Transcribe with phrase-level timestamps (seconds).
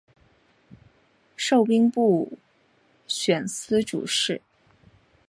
[1.37, 2.39] 授兵部武
[3.07, 4.41] 选司主事。